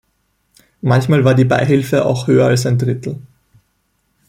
[0.81, 3.19] Manchmal war die Beihilfe auch höher als ein Drittel.